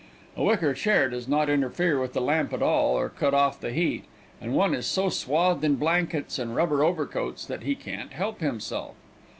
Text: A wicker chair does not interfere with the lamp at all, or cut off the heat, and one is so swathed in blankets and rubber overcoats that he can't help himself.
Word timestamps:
A 0.35 0.41
wicker 0.43 0.73
chair 0.73 1.09
does 1.11 1.27
not 1.27 1.47
interfere 1.47 1.99
with 2.01 2.13
the 2.13 2.21
lamp 2.21 2.53
at 2.53 2.63
all, 2.63 2.97
or 2.97 3.07
cut 3.07 3.35
off 3.35 3.59
the 3.59 3.71
heat, 3.71 4.05
and 4.41 4.55
one 4.55 4.73
is 4.73 4.87
so 4.87 5.09
swathed 5.09 5.63
in 5.63 5.75
blankets 5.75 6.39
and 6.39 6.55
rubber 6.55 6.83
overcoats 6.83 7.45
that 7.45 7.61
he 7.61 7.75
can't 7.75 8.11
help 8.13 8.39
himself. 8.39 8.95